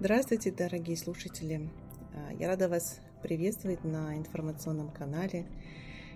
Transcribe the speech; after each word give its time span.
Здравствуйте, 0.00 0.52
дорогие 0.52 0.96
слушатели! 0.96 1.68
А, 2.14 2.32
я 2.34 2.46
рада 2.46 2.68
вас 2.68 3.00
приветствовать 3.20 3.82
на 3.82 4.16
информационном 4.16 4.92
канале 4.92 5.44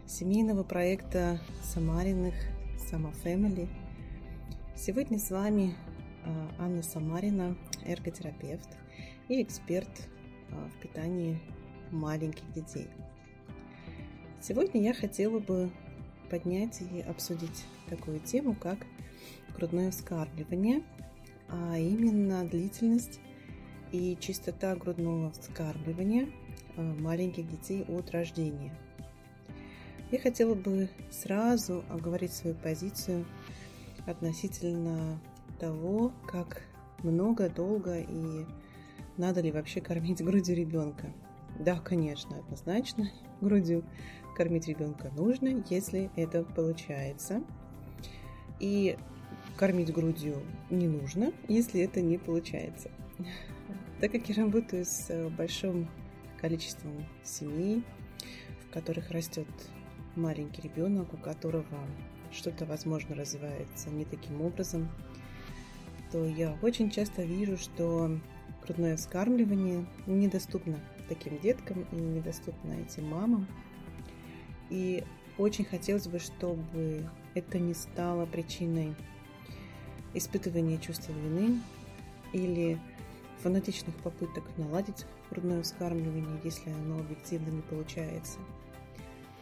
семейного 0.07 0.63
проекта 0.63 1.41
Самариных 1.65 2.33
Сама 2.89 3.11
Family. 3.25 3.69
Сегодня 4.77 5.19
с 5.19 5.33
вами 5.33 5.75
а, 6.25 6.55
Анна 6.61 6.85
Самарина, 6.85 7.57
эрготерапевт 7.85 8.69
и 9.29 9.43
эксперт 9.43 9.91
а, 10.53 10.69
в 10.69 10.81
питании 10.81 11.41
маленьких 11.91 12.53
детей. 12.53 12.87
Сегодня 14.41 14.81
я 14.81 14.95
хотела 14.95 15.41
бы 15.41 15.73
поднять 16.31 16.81
и 16.83 17.01
обсудить 17.01 17.65
такую 17.89 18.21
тему, 18.21 18.55
как 18.55 18.79
грудное 19.57 19.91
вскармливание, 19.91 20.85
а 21.49 21.77
именно 21.77 22.45
длительность 22.45 23.19
и 23.93 24.17
частота 24.19 24.75
грудного 24.75 25.31
вскармливания 25.33 26.29
э, 26.77 26.83
маленьких 26.83 27.49
детей 27.49 27.85
от 27.89 28.11
рождения. 28.11 28.75
Я 30.11 30.19
хотела 30.19 30.55
бы 30.55 30.89
сразу 31.11 31.85
оговорить 31.89 32.33
свою 32.33 32.57
позицию 32.57 33.25
относительно 34.07 35.21
того, 35.59 36.13
как 36.27 36.63
много, 37.03 37.49
долго 37.49 38.01
и 38.01 38.47
надо 39.17 39.41
ли 39.41 39.53
вообще 39.53 39.81
кормить 39.81 40.23
грудью 40.25 40.57
ребенка. 40.57 41.13
Да, 41.59 41.79
конечно, 41.79 42.39
однозначно 42.39 43.11
грудью 43.41 43.85
кормить 44.37 44.69
ребенка 44.69 45.11
нужно, 45.15 45.63
если 45.69 46.11
это 46.17 46.45
получается. 46.45 47.43
И 48.59 48.97
кормить 49.57 49.93
грудью 49.93 50.43
не 50.71 50.89
нужно, 50.89 51.33
если 51.49 51.83
это 51.83 52.01
не 52.01 52.19
получается. 52.19 52.91
Так 54.03 54.11
как 54.11 54.29
я 54.29 54.35
работаю 54.43 54.85
с 54.85 55.11
э, 55.11 55.29
большим 55.29 55.89
количеством 56.41 57.07
семей, 57.23 57.85
в 58.67 58.73
которых 58.73 59.13
растет 59.13 59.47
маленький 60.17 60.61
ребенок, 60.61 61.15
у 61.15 61.17
которого 61.17 61.79
что-то, 62.33 62.67
возможно, 62.67 63.15
развивается 63.15 63.91
не 63.91 64.05
таким 64.05 64.43
образом, 64.43 64.89
то 66.11 66.27
я 66.27 66.59
очень 66.63 66.91
часто 66.91 67.23
вижу, 67.23 67.57
что 67.57 68.19
грудное 68.65 68.97
вскармливание 68.97 69.87
недоступно 70.07 70.81
таким 71.09 71.39
деткам 71.39 71.87
и 71.93 71.95
недоступно 71.95 72.73
этим 72.73 73.07
мамам. 73.07 73.47
И 74.69 75.05
очень 75.39 75.65
хотелось 75.65 76.09
бы, 76.09 76.19
чтобы 76.19 77.09
это 77.37 77.61
не 77.61 77.75
стало 77.75 78.27
причиной 78.27 78.97
испытывания 80.13 80.79
чувства 80.79 81.13
вины 81.13 81.61
или 82.33 82.81
фанатичных 83.43 83.95
попыток 83.97 84.45
наладить 84.57 85.05
грудное 85.31 85.63
вскармливание, 85.63 86.41
если 86.45 86.71
оно 86.71 87.01
объективно 87.01 87.51
не 87.51 87.63
получается. 87.63 88.39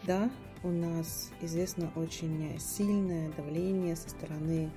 Да, 0.05 0.31
у 0.63 0.69
нас 0.69 1.31
известно 1.41 1.91
очень 1.95 2.59
сильное 2.59 3.31
давление 3.33 3.97
со 3.97 4.11
стороны 4.11 4.71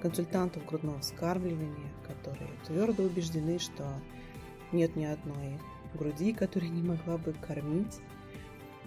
консультантов 0.00 0.64
грудного 0.66 1.00
вскармливания, 1.00 1.90
которые 2.06 2.50
твердо 2.66 3.02
убеждены, 3.02 3.58
что 3.58 3.84
нет 4.72 4.94
ни 4.96 5.04
одной 5.04 5.58
груди, 5.94 6.32
которая 6.32 6.70
не 6.70 6.82
могла 6.82 7.18
бы 7.18 7.32
кормить. 7.32 7.98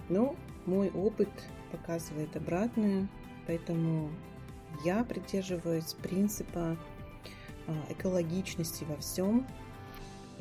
Но 0.08 0.36
мой 0.66 0.90
опыт 0.90 1.30
показывает 1.70 2.36
обратное, 2.36 3.08
поэтому 3.46 4.10
я 4.84 5.04
придерживаюсь 5.04 5.94
принципа 5.94 6.76
а, 7.66 7.72
экологичности 7.90 8.84
во 8.84 8.96
всем, 8.96 9.46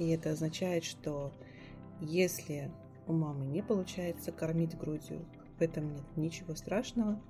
и 0.02 0.07
это 0.09 0.31
означает, 0.31 0.83
что 0.83 1.31
если 1.99 2.71
у 3.05 3.13
мамы 3.13 3.45
не 3.45 3.61
получается 3.61 4.31
кормить 4.31 4.75
грудью, 4.75 5.23
в 5.59 5.62
этом 5.62 5.94
нет 5.94 6.06
ничего 6.16 6.56
страшного. 6.56 7.22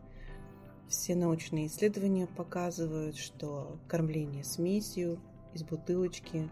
Все 0.88 1.14
научные 1.16 1.68
исследования 1.68 2.28
показывают, 2.28 3.18
что 3.18 3.78
кормление 3.90 4.46
смесью 4.46 5.20
из 5.54 5.64
бутылочки 5.64 6.50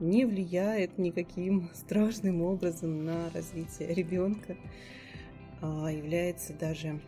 не 0.00 0.24
влияет 0.24 0.98
никаким 0.98 1.70
страшным 1.74 2.42
образом 2.42 3.04
на 3.04 3.30
развитие 3.30 3.94
ребенка, 3.94 4.56
а 5.60 5.92
является 5.92 6.54
даже 6.54 7.00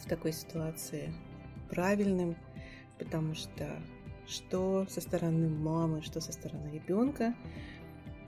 в 0.00 0.08
такой 0.08 0.32
ситуации 0.32 1.14
правильным, 1.70 2.34
потому 2.98 3.36
что 3.36 3.80
что 4.26 4.86
со 4.88 5.00
стороны 5.00 5.48
мамы, 5.48 6.02
что 6.02 6.20
со 6.20 6.32
стороны 6.32 6.68
ребенка 6.70 7.34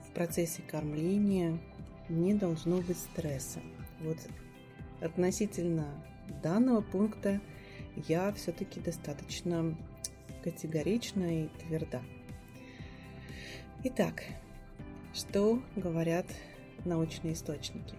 в 0.07 0.13
процессе 0.13 0.61
кормления 0.61 1.59
не 2.09 2.33
должно 2.33 2.81
быть 2.81 2.97
стресса. 2.97 3.59
Вот 4.01 4.17
относительно 5.01 5.85
данного 6.41 6.81
пункта 6.81 7.41
я 8.07 8.31
все-таки 8.33 8.79
достаточно 8.79 9.75
категорична 10.43 11.45
и 11.45 11.47
тверда. 11.59 12.01
Итак, 13.83 14.23
что 15.13 15.61
говорят 15.75 16.25
научные 16.85 17.33
источники? 17.33 17.95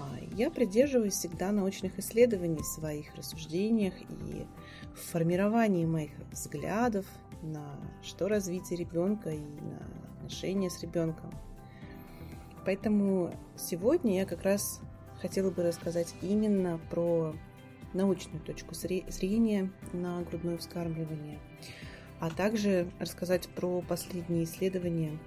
А, 0.00 0.18
я 0.36 0.50
придерживаюсь 0.50 1.14
всегда 1.14 1.52
научных 1.52 1.98
исследований 1.98 2.58
в 2.62 2.66
своих 2.66 3.14
рассуждениях 3.14 3.94
и 4.00 4.46
в 4.94 5.10
формировании 5.10 5.84
моих 5.84 6.12
взглядов 6.30 7.06
на 7.42 7.78
что 8.02 8.28
развитие 8.28 8.78
ребенка 8.78 9.30
и 9.30 9.40
на 9.40 9.78
отношения 10.16 10.70
с 10.70 10.80
ребенком. 10.82 11.32
Поэтому 12.64 13.34
сегодня 13.56 14.16
я 14.16 14.26
как 14.26 14.42
раз 14.42 14.80
хотела 15.20 15.50
бы 15.50 15.62
рассказать 15.62 16.14
именно 16.22 16.78
про 16.90 17.34
научную 17.92 18.40
точку 18.40 18.74
зрения 18.74 19.70
на 19.92 20.22
грудное 20.22 20.58
вскармливание, 20.58 21.38
а 22.20 22.30
также 22.30 22.90
рассказать 22.98 23.48
про 23.48 23.82
последние 23.82 24.44
исследования, 24.44 25.18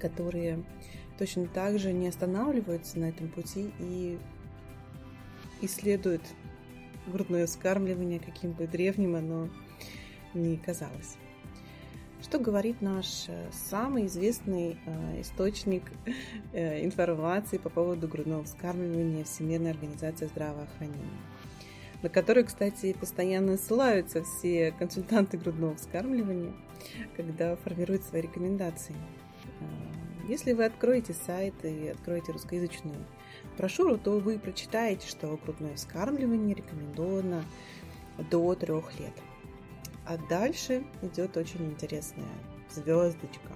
которые 0.00 0.64
точно 1.18 1.46
так 1.46 1.78
же 1.78 1.92
не 1.92 2.08
останавливаются 2.08 2.98
на 2.98 3.06
этом 3.06 3.28
пути 3.28 3.70
и 3.78 4.18
исследуют 5.60 6.22
грудное 7.06 7.46
вскармливание, 7.46 8.20
каким 8.20 8.52
бы 8.52 8.66
древним 8.66 9.16
оно 9.16 9.48
ни 10.34 10.56
казалось. 10.56 11.16
Что 12.22 12.38
говорит 12.38 12.80
наш 12.80 13.24
э, 13.28 13.48
самый 13.50 14.06
известный 14.06 14.78
э, 14.86 15.20
источник 15.20 15.82
э, 16.52 16.84
информации 16.84 17.58
по 17.58 17.68
поводу 17.68 18.06
грудного 18.06 18.44
вскармливания 18.44 19.24
Всемирная 19.24 19.72
организация 19.72 20.28
здравоохранения, 20.28 21.18
на 22.00 22.08
которую, 22.08 22.46
кстати, 22.46 22.92
постоянно 22.92 23.56
ссылаются 23.56 24.22
все 24.22 24.72
консультанты 24.78 25.36
грудного 25.36 25.74
вскармливания, 25.74 26.52
когда 27.16 27.56
формируют 27.56 28.04
свои 28.04 28.22
рекомендации. 28.22 28.94
Если 30.28 30.52
вы 30.52 30.64
откроете 30.64 31.14
сайт 31.14 31.54
и 31.64 31.88
откроете 31.88 32.32
русскоязычную 32.32 33.04
брошюру, 33.58 33.98
то 33.98 34.18
вы 34.18 34.38
прочитаете, 34.38 35.08
что 35.08 35.36
грудное 35.36 35.74
вскармливание 35.74 36.54
рекомендовано 36.54 37.44
до 38.30 38.54
трех 38.54 38.98
лет. 39.00 39.14
А 40.06 40.16
дальше 40.28 40.84
идет 41.02 41.36
очень 41.36 41.64
интересная 41.64 42.28
звездочка, 42.70 43.52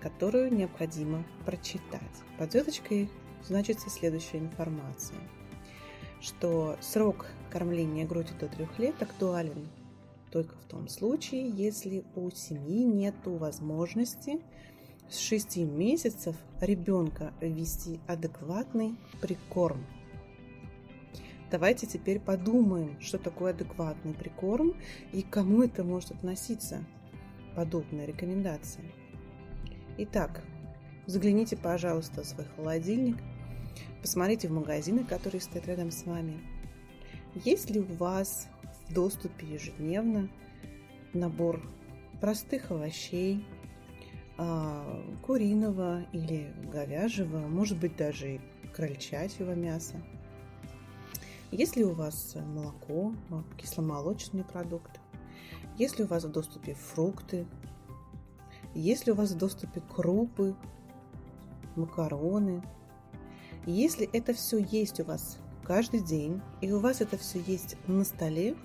которую 0.00 0.52
необходимо 0.54 1.24
прочитать. 1.46 2.02
Под 2.38 2.52
звездочкой 2.52 3.08
значится 3.42 3.88
следующая 3.88 4.38
информация, 4.38 5.18
что 6.20 6.76
срок 6.80 7.26
кормления 7.50 8.06
грудью 8.06 8.36
до 8.38 8.48
трех 8.48 8.78
лет 8.78 9.02
актуален 9.02 9.68
только 10.30 10.54
в 10.56 10.64
том 10.64 10.88
случае, 10.88 11.48
если 11.50 12.04
у 12.14 12.30
семьи 12.30 12.84
нет 12.84 13.14
возможности 13.24 14.40
с 15.10 15.18
6 15.18 15.56
месяцев 15.56 16.36
ребенка 16.60 17.34
ввести 17.40 17.98
адекватный 18.06 18.94
прикорм. 19.20 19.84
Давайте 21.50 21.88
теперь 21.88 22.20
подумаем, 22.20 23.00
что 23.00 23.18
такое 23.18 23.52
адекватный 23.52 24.14
прикорм 24.14 24.74
и 25.12 25.22
кому 25.22 25.64
это 25.64 25.82
может 25.82 26.12
относиться, 26.12 26.84
подобная 27.56 28.06
рекомендация. 28.06 28.84
Итак, 29.98 30.44
загляните, 31.06 31.56
пожалуйста, 31.56 32.22
в 32.22 32.26
свой 32.26 32.46
холодильник, 32.54 33.16
посмотрите 34.00 34.46
в 34.46 34.52
магазины, 34.52 35.02
которые 35.02 35.40
стоят 35.40 35.66
рядом 35.66 35.90
с 35.90 36.06
вами. 36.06 36.38
Есть 37.34 37.68
ли 37.70 37.80
у 37.80 37.94
вас 37.94 38.48
в 38.88 38.94
доступе 38.94 39.46
ежедневно 39.46 40.28
набор 41.12 41.60
простых 42.20 42.70
овощей, 42.70 43.44
куриного 45.22 46.02
или 46.12 46.52
говяжьего, 46.72 47.38
может 47.38 47.78
быть 47.78 47.96
даже 47.96 48.36
и 48.36 48.40
крольчатьего 48.74 49.54
мяса. 49.54 50.00
Если 51.50 51.82
у 51.82 51.92
вас 51.92 52.36
молоко, 52.36 53.12
кисломолочные 53.58 54.44
продукты, 54.44 55.00
если 55.78 56.04
у 56.04 56.06
вас 56.06 56.24
в 56.24 56.30
доступе 56.30 56.74
фрукты, 56.74 57.46
Есть 58.74 59.06
ли 59.06 59.12
у 59.12 59.16
вас 59.16 59.32
в 59.32 59.38
доступе 59.38 59.80
крупы, 59.80 60.54
макароны? 61.76 62.62
Если 63.66 64.08
это 64.12 64.32
все 64.32 64.58
есть 64.58 65.00
у 65.00 65.04
вас 65.04 65.38
каждый 65.64 66.00
день, 66.00 66.40
и 66.60 66.70
у 66.72 66.78
вас 66.78 67.00
это 67.00 67.18
все 67.18 67.40
есть 67.40 67.76
на 67.86 68.04
столе, 68.04 68.56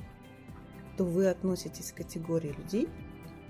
то 0.98 1.04
вы 1.04 1.28
относитесь 1.28 1.92
к 1.92 1.98
категории 1.98 2.54
людей, 2.54 2.88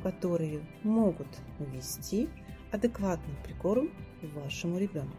которые 0.06 0.62
могут 0.84 1.28
ввести 1.57 2.30
адекватный 2.72 3.34
прикорм 3.44 3.90
вашему 4.22 4.78
ребенку. 4.78 5.18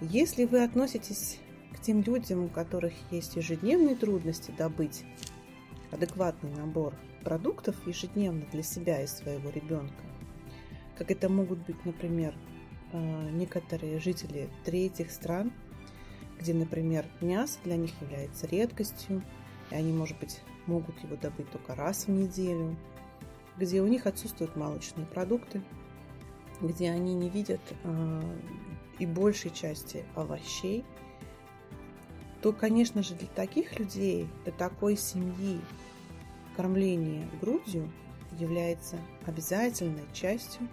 Если 0.00 0.44
вы 0.44 0.62
относитесь 0.62 1.40
к 1.72 1.80
тем 1.80 2.02
людям, 2.02 2.44
у 2.44 2.48
которых 2.48 2.92
есть 3.10 3.34
ежедневные 3.34 3.96
трудности 3.96 4.52
добыть 4.56 5.04
адекватный 5.90 6.52
набор 6.54 6.94
продуктов 7.24 7.74
ежедневно 7.84 8.46
для 8.52 8.62
себя 8.62 9.02
и 9.02 9.08
своего 9.08 9.50
ребенка, 9.50 10.04
как 10.96 11.10
это 11.10 11.28
могут 11.28 11.58
быть, 11.66 11.84
например, 11.84 12.32
э, 12.92 13.30
некоторые 13.32 13.98
жители 13.98 14.48
третьих 14.64 15.10
стран, 15.10 15.52
где, 16.38 16.54
например, 16.54 17.06
мясо 17.20 17.58
для 17.64 17.74
них 17.74 17.90
является 18.00 18.46
редкостью, 18.46 19.24
и 19.72 19.74
они, 19.74 19.92
может 19.92 20.16
быть, 20.20 20.42
могут 20.68 21.02
его 21.02 21.16
добыть 21.16 21.50
только 21.50 21.74
раз 21.74 22.06
в 22.06 22.10
неделю, 22.10 22.76
где 23.56 23.82
у 23.82 23.86
них 23.86 24.06
отсутствуют 24.06 24.54
молочные 24.54 25.06
продукты, 25.06 25.62
где 26.60 26.90
они 26.90 27.14
не 27.14 27.28
видят 27.28 27.60
э, 27.82 28.22
и 28.98 29.06
большей 29.06 29.50
части 29.50 30.04
овощей, 30.14 30.84
то, 32.42 32.52
конечно 32.52 33.02
же, 33.02 33.14
для 33.14 33.28
таких 33.28 33.78
людей, 33.78 34.28
для 34.44 34.52
такой 34.52 34.96
семьи 34.96 35.60
кормление 36.56 37.28
грудью 37.40 37.90
является 38.38 38.96
обязательной 39.26 40.04
частью 40.12 40.68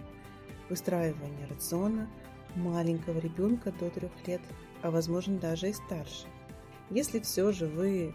выстраивания 0.68 1.46
рациона 1.48 2.08
маленького 2.54 3.18
ребенка 3.18 3.72
до 3.72 3.90
трех 3.90 4.12
лет, 4.26 4.40
а 4.82 4.90
возможно 4.90 5.38
даже 5.38 5.70
и 5.70 5.72
старше. 5.72 6.26
Если 6.90 7.20
все 7.20 7.52
же 7.52 7.66
вы 7.66 8.14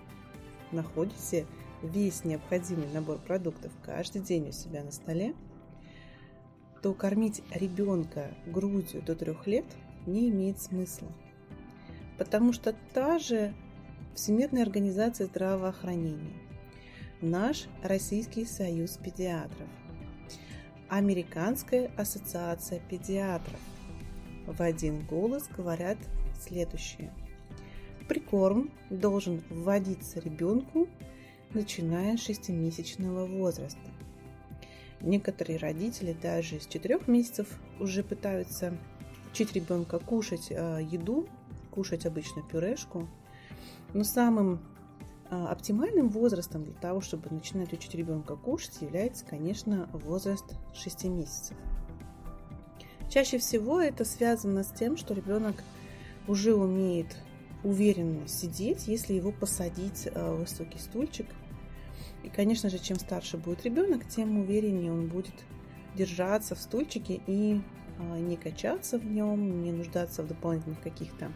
находите 0.71 1.45
весь 1.83 2.23
необходимый 2.23 2.87
набор 2.93 3.17
продуктов 3.17 3.71
каждый 3.83 4.21
день 4.21 4.49
у 4.49 4.51
себя 4.51 4.83
на 4.83 4.91
столе, 4.91 5.33
то 6.81 6.93
кормить 6.93 7.43
ребенка 7.53 8.31
грудью 8.45 9.01
до 9.01 9.15
трех 9.15 9.47
лет 9.47 9.65
не 10.05 10.29
имеет 10.29 10.59
смысла. 10.59 11.11
Потому 12.17 12.53
что 12.53 12.75
та 12.93 13.19
же 13.19 13.53
Всемирная 14.15 14.63
организация 14.63 15.27
здравоохранения, 15.27 16.33
наш 17.21 17.67
Российский 17.81 18.45
союз 18.45 18.97
педиатров, 18.97 19.69
Американская 20.91 21.89
ассоциация 21.95 22.81
педиатров 22.89 23.61
в 24.45 24.61
один 24.61 25.05
голос 25.05 25.47
говорят 25.47 25.97
следующее. 26.37 27.13
Прикорм 28.09 28.71
должен 28.89 29.41
вводиться 29.49 30.19
ребенку, 30.19 30.89
начиная 31.53 32.17
с 32.17 32.29
6-месячного 32.29 33.25
возраста. 33.25 33.79
Некоторые 35.01 35.57
родители 35.57 36.13
даже 36.13 36.59
с 36.59 36.67
4 36.67 37.01
месяцев 37.07 37.47
уже 37.79 38.03
пытаются 38.03 38.77
учить 39.31 39.53
ребенка 39.53 39.99
кушать 39.99 40.47
э, 40.49 40.79
еду, 40.83 41.27
кушать 41.71 42.05
обычно 42.05 42.43
пюрешку. 42.43 43.07
Но 43.93 44.03
самым 44.03 44.59
э, 45.29 45.35
оптимальным 45.35 46.09
возрастом 46.09 46.63
для 46.63 46.75
того, 46.75 47.01
чтобы 47.01 47.29
начинать 47.31 47.73
учить 47.73 47.95
ребенка 47.95 48.35
кушать, 48.35 48.81
является, 48.81 49.25
конечно, 49.25 49.89
возраст 49.93 50.45
6 50.73 51.05
месяцев. 51.05 51.57
Чаще 53.09 53.39
всего 53.39 53.81
это 53.81 54.05
связано 54.05 54.63
с 54.63 54.71
тем, 54.71 54.95
что 54.95 55.13
ребенок 55.13 55.63
уже 56.27 56.53
умеет 56.53 57.17
уверенно 57.63 58.27
сидеть, 58.27 58.87
если 58.87 59.13
его 59.13 59.31
посадить 59.31 60.07
э, 60.07 60.31
в 60.31 60.39
высокий 60.39 60.79
стульчик. 60.79 61.27
И, 62.23 62.29
конечно 62.29 62.69
же, 62.69 62.79
чем 62.79 62.97
старше 62.99 63.37
будет 63.37 63.63
ребенок, 63.63 64.07
тем 64.07 64.39
увереннее 64.39 64.91
он 64.91 65.07
будет 65.07 65.33
держаться 65.95 66.55
в 66.55 66.59
стульчике 66.59 67.21
и 67.27 67.61
а, 67.99 68.17
не 68.17 68.37
качаться 68.37 68.97
в 68.97 69.05
нем, 69.05 69.63
не 69.63 69.71
нуждаться 69.71 70.23
в 70.23 70.27
дополнительных 70.27 70.81
каких-то 70.81 71.31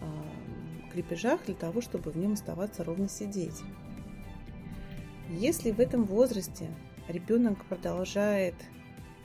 а, 0.00 0.92
крепежах 0.92 1.44
для 1.46 1.54
того, 1.54 1.80
чтобы 1.80 2.10
в 2.10 2.16
нем 2.16 2.32
оставаться 2.32 2.84
ровно 2.84 3.08
сидеть. 3.08 3.60
Если 5.30 5.70
в 5.70 5.80
этом 5.80 6.04
возрасте 6.04 6.68
ребенок 7.08 7.64
продолжает 7.66 8.54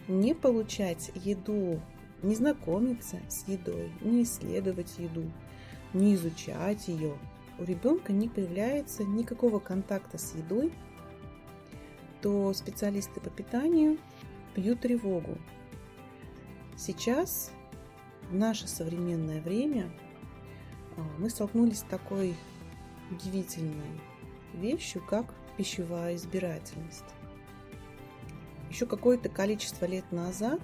не 0.08 0.34
получать 0.34 1.12
еду, 1.16 1.80
не 2.22 2.36
знакомиться 2.36 3.20
с 3.30 3.48
едой, 3.48 3.92
не 4.02 4.24
исследовать 4.24 4.98
еду, 4.98 5.32
не 5.94 6.16
изучать 6.16 6.88
ее, 6.88 7.18
у 7.60 7.64
ребенка 7.64 8.12
не 8.12 8.28
появляется 8.28 9.04
никакого 9.04 9.60
контакта 9.60 10.18
с 10.18 10.36
едой, 10.36 10.74
то 12.22 12.54
специалисты 12.54 13.20
по 13.20 13.30
питанию 13.30 13.98
бьют 14.56 14.82
тревогу 14.82 15.38
Сейчас, 16.76 17.52
в 18.30 18.36
наше 18.36 18.68
современное 18.68 19.42
время, 19.42 19.92
а, 20.98 21.02
мы 21.20 21.30
столкнулись 21.30 21.80
с 21.80 21.84
такой 21.84 22.36
удивительной 23.12 24.02
вещью, 24.54 25.04
как 25.08 25.34
пищевая 25.56 26.16
избирательность. 26.16 27.06
Еще 28.70 28.88
какое-то 28.88 29.30
количество 29.30 29.86
лет 29.86 30.12
назад 30.12 30.62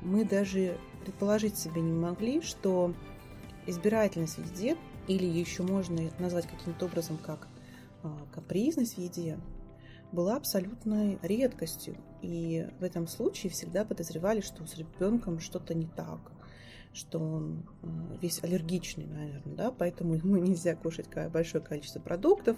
мы 0.00 0.24
даже 0.24 0.78
предположить 1.02 1.58
себе 1.58 1.82
не 1.82 1.92
могли, 1.92 2.40
что 2.40 2.94
избирательность 3.66 4.38
в 4.38 4.50
еде, 4.50 4.78
или 5.08 5.26
еще 5.26 5.62
можно 5.62 6.10
назвать 6.18 6.46
каким-то 6.46 6.86
образом 6.86 7.18
как 7.18 7.48
а, 8.02 8.26
капризность 8.32 8.94
в 8.94 8.98
еде, 8.98 9.38
была 10.12 10.36
абсолютной 10.36 11.18
редкостью. 11.22 11.96
И 12.22 12.68
в 12.78 12.84
этом 12.84 13.06
случае 13.06 13.50
всегда 13.50 13.84
подозревали, 13.84 14.40
что 14.40 14.66
с 14.66 14.76
ребенком 14.76 15.40
что-то 15.40 15.74
не 15.74 15.86
так, 15.86 16.20
что 16.92 17.18
он 17.18 17.66
э, 17.82 17.86
весь 18.22 18.42
аллергичный, 18.42 19.06
наверное, 19.06 19.56
да, 19.56 19.70
поэтому 19.70 20.14
ему 20.22 20.36
нельзя 20.36 20.76
кушать 20.76 21.08
большое 21.32 21.62
количество 21.62 22.00
продуктов, 22.00 22.56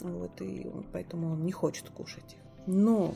вот, 0.00 0.40
и 0.40 0.66
поэтому 0.92 1.32
он 1.32 1.44
не 1.44 1.52
хочет 1.52 1.88
кушать 1.90 2.34
их. 2.34 2.38
Но 2.66 3.14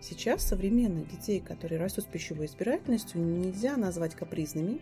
сейчас 0.00 0.42
современных 0.42 1.10
детей, 1.10 1.40
которые 1.40 1.80
растут 1.80 2.04
с 2.04 2.08
пищевой 2.08 2.46
избирательностью, 2.46 3.20
нельзя 3.20 3.76
назвать 3.76 4.14
капризными, 4.14 4.80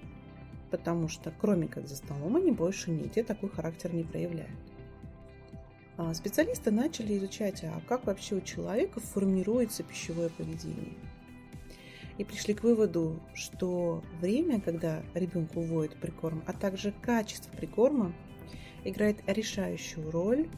потому 0.71 1.09
что 1.09 1.33
кроме 1.41 1.69
как 1.69 1.87
за 1.89 1.97
столом 1.97 2.37
они 2.37 2.51
больше 2.51 2.91
нигде 2.91 3.23
такой 3.23 3.49
характер 3.49 3.93
не 3.93 4.05
проявляют. 4.05 4.51
А, 5.97 6.15
специалисты 6.15 6.71
начали 6.71 7.19
изучать, 7.19 7.63
а 7.65 7.81
как 7.87 8.07
вообще 8.07 8.37
у 8.37 8.41
человека 8.41 9.01
формируется 9.01 9.83
пищевое 9.83 10.31
поведение. 10.31 10.95
И 12.17 12.25
пришли 12.25 12.55
к 12.55 12.63
выводу, 12.63 13.21
что 13.35 14.03
время, 14.21 14.61
когда 14.61 15.03
ребенку 15.15 15.61
вводят 15.61 15.97
прикорм, 15.97 16.43
а 16.47 16.53
также 16.53 16.93
качество 17.03 17.51
прикорма 17.55 18.15
играет 18.85 19.19
решающую 19.27 20.11
роль 20.11 20.49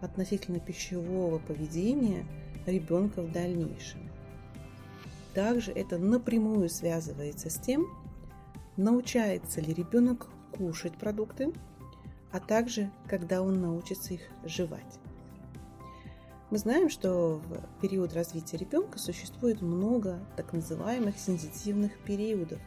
относительно 0.00 0.60
пищевого 0.60 1.38
поведения 1.38 2.24
ребенка 2.66 3.22
в 3.22 3.32
дальнейшем. 3.32 4.08
Также 5.34 5.72
это 5.72 5.98
напрямую 5.98 6.68
связывается 6.68 7.50
с 7.50 7.58
тем, 7.58 7.86
научается 8.76 9.60
ли 9.60 9.72
ребенок 9.72 10.28
кушать 10.52 10.96
продукты, 10.96 11.52
а 12.30 12.40
также 12.40 12.90
когда 13.06 13.42
он 13.42 13.60
научится 13.60 14.14
их 14.14 14.22
жевать. 14.44 14.98
Мы 16.50 16.58
знаем, 16.58 16.90
что 16.90 17.38
в 17.38 17.80
период 17.80 18.12
развития 18.12 18.58
ребенка 18.58 18.98
существует 18.98 19.62
много 19.62 20.20
так 20.36 20.52
называемых 20.52 21.18
сенситивных 21.18 21.98
периодов, 22.00 22.60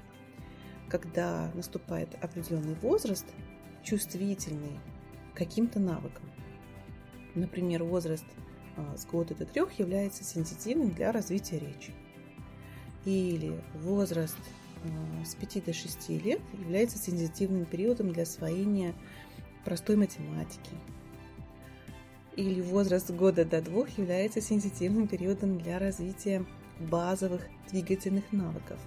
когда 0.90 1.52
наступает 1.54 2.10
определенный 2.24 2.76
возраст, 2.82 3.26
чувствительный 3.84 4.80
к 5.34 5.38
каким-то 5.38 5.80
навыкам. 5.80 6.24
Например, 7.36 7.84
возраст 7.84 8.26
а, 8.78 8.98
с 8.98 9.06
года 9.06 9.36
до 9.36 9.46
трех 9.46 9.78
является 9.78 10.24
сенситивным 10.24 10.92
для 10.92 11.12
развития 11.12 11.60
речи. 11.60 11.94
Или 13.06 13.62
возраст 13.76 14.38
с 15.26 15.36
5 15.36 15.66
до 15.66 15.74
6 15.74 16.10
лет 16.10 16.42
является 16.54 16.98
сенситивным 16.98 17.66
периодом 17.66 18.12
для 18.12 18.24
освоения 18.24 18.94
простой 19.64 19.96
математики. 19.96 20.72
Или 22.36 22.62
возраст 22.62 23.12
года 23.12 23.46
до 23.46 23.62
двух 23.62 23.98
является 23.98 24.42
сенситивным 24.42 25.08
периодом 25.08 25.58
для 25.58 25.80
развития 25.80 26.46
базовых 26.80 27.42
двигательных 27.72 28.32
навыков. 28.32 28.80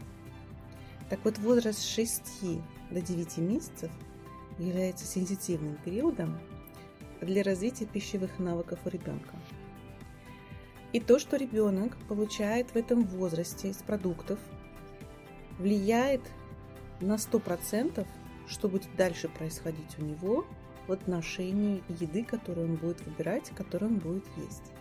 Так 1.08 1.20
вот, 1.24 1.38
возраст 1.38 1.78
с 1.78 1.86
6 1.86 2.22
до 2.90 3.00
9 3.00 3.38
месяцев 3.38 3.90
является 4.58 5.06
сенситивным 5.06 5.76
периодом 5.84 6.38
для 7.20 7.42
развития 7.42 7.86
пищевых 7.86 8.38
навыков 8.38 8.78
у 8.84 8.88
ребенка. 8.90 9.34
И 10.92 11.00
то, 11.00 11.18
что 11.18 11.36
ребенок 11.36 11.96
получает 12.08 12.70
в 12.70 12.76
этом 12.76 13.04
возрасте 13.04 13.68
из 13.68 13.76
продуктов, 13.76 14.38
влияет 15.58 16.22
на 17.00 17.14
100%, 17.14 18.06
что 18.46 18.68
будет 18.68 18.94
дальше 18.96 19.28
происходить 19.28 19.98
у 19.98 20.02
него 20.02 20.46
в 20.86 20.92
отношении 20.92 21.82
еды, 21.88 22.24
которую 22.24 22.70
он 22.70 22.76
будет 22.76 23.04
выбирать, 23.04 23.50
которую 23.50 23.92
он 23.92 23.98
будет 23.98 24.24
есть. 24.36 24.72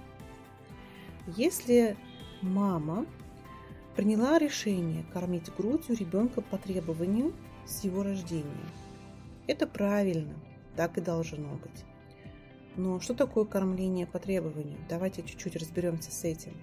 Если 1.35 1.97
мама 2.41 3.05
приняла 3.95 4.37
решение 4.37 5.03
кормить 5.11 5.53
грудью 5.55 5.97
ребенка 5.97 6.41
по 6.41 6.57
требованию 6.57 7.33
с 7.65 7.83
его 7.83 8.03
рождения, 8.03 8.45
это 9.47 9.67
правильно, 9.67 10.35
так 10.75 10.97
и 10.97 11.01
должно 11.01 11.55
быть. 11.55 11.83
Но 12.77 12.99
что 12.99 13.15
такое 13.15 13.45
кормление 13.45 14.05
по 14.05 14.19
требованию? 14.19 14.77
Давайте 14.87 15.23
чуть-чуть 15.23 15.55
разберемся 15.55 16.11
с 16.11 16.23
этим. 16.23 16.53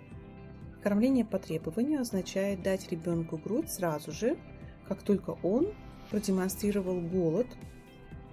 Кормление 0.85 1.25
по 1.25 1.39
требованию 1.39 2.03
означает 2.03 2.63
дать 2.63 2.91
ребенку 2.91 3.39
грудь 3.39 3.71
сразу 3.71 4.13
же, 4.13 4.37
как 4.87 5.01
только 5.01 5.31
он 5.43 5.69
продемонстрировал 6.11 7.01
голод, 7.01 7.47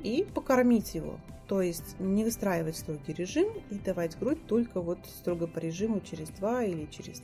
и 0.03 0.27
покормить 0.35 0.93
его. 0.93 1.17
То 1.47 1.61
есть 1.61 1.97
не 1.97 2.25
выстраивать 2.25 2.75
строгий 2.75 3.13
режим 3.13 3.47
и 3.69 3.75
давать 3.75 4.19
грудь 4.19 4.45
только 4.47 4.81
вот 4.81 4.99
строго 5.05 5.47
по 5.47 5.59
режиму 5.59 6.01
через 6.01 6.27
2 6.27 6.63
или 6.65 6.87
через 6.87 7.21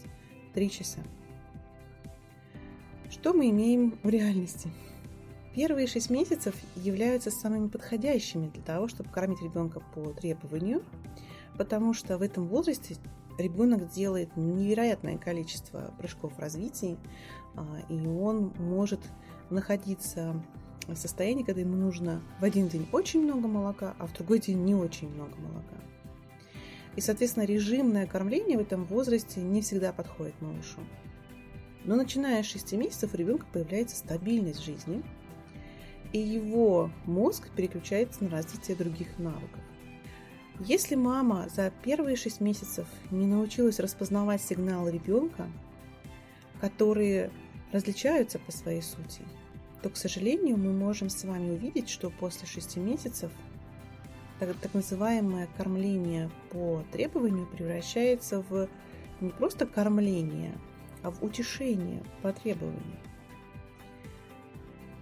3 0.53 0.69
часа. 0.69 1.00
Что 3.10 3.34
мы 3.34 3.50
имеем 3.50 4.00
в 4.03 4.07
реальности? 4.07 4.69
Первые 5.53 5.88
шесть 5.88 6.10
месяцев 6.10 6.55
являются 6.77 7.31
самыми 7.31 7.67
подходящими 7.67 8.48
для 8.48 8.63
того, 8.63 8.88
чтобы 8.88 9.10
кормить 9.10 9.41
ребенка 9.41 9.81
по 9.93 10.13
требованию, 10.13 10.86
потому 11.57 11.93
что 11.93 12.17
в 12.17 12.22
этом 12.22 12.48
возрасте 12.48 12.96
ребенок 13.38 13.89
делает 13.89 14.36
невероятное 14.36 15.17
количество 15.17 15.94
прыжков 15.98 16.34
в 16.34 16.39
развитии, 16.39 16.98
а, 17.56 17.65
и 17.89 18.06
он 18.06 18.53
может 18.58 19.01
находиться 19.50 20.41
в 20.88 20.96
состоянии, 20.96 21.44
когда 21.44 21.62
ему 21.62 21.75
нужно 21.75 22.22
в 22.39 22.44
один 22.44 22.67
день 22.67 22.88
очень 22.91 23.24
много 23.24 23.48
молока, 23.48 23.96
а 24.00 24.08
в 24.08 24.13
другой 24.13 24.39
день 24.39 24.63
не 24.63 24.75
очень 24.75 25.10
много 25.10 25.36
молока. 25.38 25.75
И, 26.96 27.01
соответственно, 27.01 27.44
режимное 27.44 28.08
кормление 28.08 28.58
в 28.58 28.62
этом 28.62 28.86
возрасте 28.86 29.41
не 29.41 29.62
всегда 29.62 29.94
подходит 29.94 30.39
малышу. 30.41 30.79
Но 31.84 31.96
начиная 31.96 32.41
с 32.41 32.48
6 32.48 32.74
месяцев 32.74 33.13
у 33.13 33.17
ребенка 33.17 33.46
появляется 33.51 33.96
стабильность 33.96 34.63
жизни– 34.63 35.03
и 36.13 36.20
его 36.20 36.91
мозг 37.06 37.50
переключается 37.56 38.24
на 38.24 38.29
развитие 38.29 38.77
других 38.77 39.17
навыков. 39.20 39.62
Если 40.59 40.95
мама 40.95 41.47
за 41.53 41.71
первые 41.83 42.15
6 42.15 42.41
месяцев 42.41 42.87
не 43.11 43.27
научилась 43.27 43.79
распознавать 43.79 44.41
сигналы 44.41 44.91
ребенка, 44.91 45.47
которые 46.59 47.29
различаются 47.71 48.39
по 48.39 48.51
своей 48.51 48.81
сути, 48.81 49.21
то, 49.83 49.89
к 49.89 49.97
сожалению, 49.97 50.57
мы 50.57 50.73
можем 50.73 51.09
с 51.09 51.23
вами 51.23 51.51
увидеть, 51.51 51.89
что 51.89 52.09
после 52.09 52.47
6 52.47 52.77
месяцев 52.77 53.31
так, 54.39 54.55
так 54.57 54.73
называемое 54.73 55.47
кормление 55.57 56.31
по 56.51 56.83
требованию 56.91 57.45
превращается 57.45 58.43
в 58.49 58.67
не 59.21 59.29
просто 59.29 59.67
кормление, 59.67 60.57
а 61.03 61.11
в 61.11 61.23
утешение 61.23 62.03
по 62.23 62.33
требованию. 62.33 62.97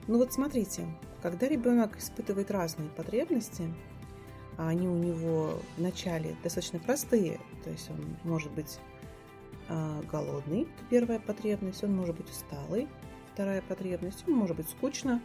Ну 0.07 0.17
вот 0.17 0.33
смотрите, 0.33 0.85
когда 1.21 1.47
ребенок 1.47 1.97
испытывает 1.97 2.51
разные 2.51 2.89
потребности, 2.89 3.74
они 4.57 4.88
у 4.88 4.95
него 4.95 5.59
вначале 5.77 6.35
достаточно 6.43 6.79
простые, 6.79 7.39
то 7.63 7.69
есть 7.69 7.89
он 7.89 8.15
может 8.24 8.51
быть 8.51 8.79
а, 9.67 10.01
голодный, 10.12 10.67
первая 10.89 11.19
потребность, 11.19 11.83
он 11.83 11.95
может 11.95 12.15
быть 12.15 12.29
усталый, 12.29 12.88
вторая 13.33 13.62
потребность, 13.62 14.24
ему 14.27 14.38
может 14.38 14.55
быть 14.55 14.69
скучно, 14.69 15.21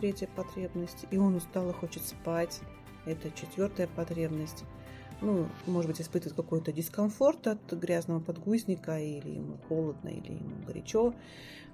третья 0.00 0.28
потребность, 0.34 1.06
и 1.10 1.16
он 1.16 1.34
устал 1.34 1.70
и 1.70 1.72
хочет 1.72 2.02
спать, 2.02 2.60
это 3.06 3.30
четвертая 3.30 3.86
потребность. 3.88 4.64
Ну, 5.20 5.48
может 5.66 5.90
быть, 5.90 6.00
испытывает 6.00 6.36
какой-то 6.36 6.72
дискомфорт 6.72 7.46
от 7.46 7.72
грязного 7.72 8.20
подгузника, 8.20 8.98
или 8.98 9.36
ему 9.36 9.56
холодно, 9.68 10.08
или 10.08 10.32
ему 10.32 10.56
горячо. 10.66 11.14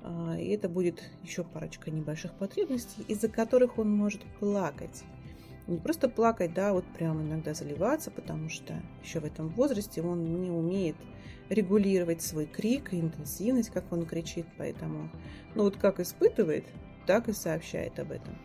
А, 0.02 0.36
и 0.38 0.48
это 0.48 0.68
будет 0.68 1.02
еще 1.22 1.42
парочка 1.44 1.90
небольших 1.90 2.34
потребностей, 2.34 3.02
из-за 3.08 3.28
которых 3.28 3.78
он 3.78 3.90
может 3.90 4.22
плакать. 4.38 5.04
Не 5.70 5.78
просто 5.78 6.08
плакать, 6.08 6.52
да, 6.52 6.72
вот 6.72 6.84
прям 6.84 7.22
иногда 7.22 7.54
заливаться, 7.54 8.10
потому 8.10 8.48
что 8.48 8.74
еще 9.04 9.20
в 9.20 9.24
этом 9.24 9.50
возрасте 9.50 10.02
он 10.02 10.42
не 10.42 10.50
умеет 10.50 10.96
регулировать 11.48 12.22
свой 12.22 12.46
крик 12.46 12.92
и 12.92 12.98
интенсивность, 12.98 13.70
как 13.70 13.92
он 13.92 14.04
кричит, 14.04 14.46
поэтому, 14.58 15.08
ну 15.54 15.62
вот 15.62 15.76
как 15.76 16.00
испытывает, 16.00 16.64
так 17.06 17.28
и 17.28 17.32
сообщает 17.32 18.00
об 18.00 18.10
этом. 18.10 18.36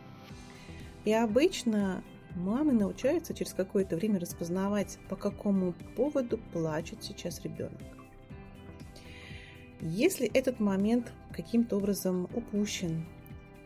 И 1.03 1.13
обычно 1.13 2.03
мамы 2.35 2.73
научаются 2.73 3.33
через 3.33 3.53
какое-то 3.53 3.95
время 3.95 4.19
распознавать, 4.19 4.99
по 5.09 5.15
какому 5.15 5.73
поводу 5.95 6.37
плачет 6.53 7.03
сейчас 7.03 7.41
ребенок. 7.41 7.81
Если 9.81 10.27
этот 10.27 10.59
момент 10.59 11.11
каким-то 11.31 11.77
образом 11.77 12.29
упущен 12.35 13.03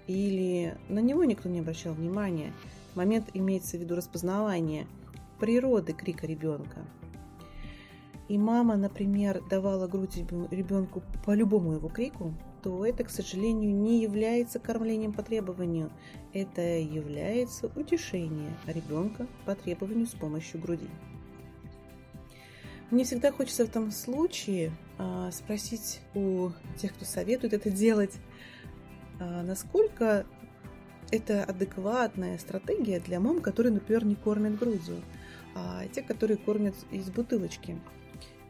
или 0.08 0.78
на 0.88 1.00
него 1.00 1.26
никто 1.26 1.50
не 1.50 1.60
обращал 1.60 1.94
внимания, 1.94 2.54
момент 2.96 3.30
имеется 3.34 3.78
в 3.78 3.82
виду 3.82 3.96
распознавание 3.96 4.88
природы 5.40 5.94
крика 5.94 6.28
ребенка, 6.28 6.86
и 8.30 8.38
мама, 8.38 8.78
например, 8.78 9.42
давала 9.50 9.88
грудь 9.88 10.18
ребенку 10.52 11.02
по 11.26 11.34
любому 11.34 11.74
его 11.74 11.90
крику, 11.90 12.32
то 12.62 12.86
это, 12.86 13.04
к 13.04 13.10
сожалению, 13.10 13.74
не 13.74 14.02
является 14.04 14.60
кормлением 14.60 15.14
по 15.14 15.24
требованию. 15.24 15.90
Это 16.32 16.62
является 16.62 17.72
утешением 17.76 18.54
ребенка 18.68 19.26
по 19.46 19.56
требованию 19.56 20.06
с 20.06 20.14
помощью 20.14 20.62
груди. 20.62 20.88
Мне 22.92 23.04
всегда 23.04 23.32
хочется 23.32 23.66
в 23.66 23.70
этом 23.70 23.92
случае 23.92 24.72
а, 25.00 25.32
спросить 25.32 26.02
у 26.14 26.50
тех, 26.78 26.94
кто 26.94 27.06
советует 27.06 27.54
это 27.54 27.72
делать, 27.72 28.14
а, 29.20 29.42
насколько 29.42 30.26
это 31.12 31.44
адекватная 31.44 32.38
стратегия 32.38 33.00
для 33.00 33.20
мам, 33.20 33.42
которые, 33.42 33.74
например, 33.74 34.06
не 34.06 34.16
кормят 34.16 34.58
грудью, 34.58 35.02
а 35.56 35.86
те, 35.88 36.02
которые 36.02 36.38
кормят 36.38 36.76
из 36.92 37.10
бутылочки. 37.10 37.80